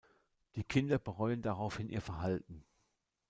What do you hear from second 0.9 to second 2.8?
bereuen daraufhin ihr Verhalten.